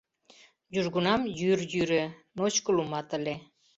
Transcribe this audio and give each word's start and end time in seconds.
Южгунам 0.79 1.21
йӱр 1.39 1.59
йӱрӧ, 1.73 2.03
ночко 2.37 2.69
лумат 2.77 3.09
ыле. 3.17 3.35